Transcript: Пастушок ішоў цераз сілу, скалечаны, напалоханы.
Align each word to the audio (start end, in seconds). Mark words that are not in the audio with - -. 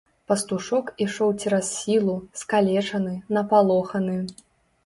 Пастушок 0.29 0.87
ішоў 1.05 1.29
цераз 1.43 1.69
сілу, 1.81 2.15
скалечаны, 2.41 3.13
напалоханы. 3.39 4.19